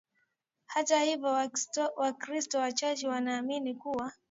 Hata 0.65 1.01
hivyo 1.01 1.27
Wakristo 1.97 2.57
wachache 2.59 3.07
wanaamini 3.07 3.75
kuwa 3.75 4.11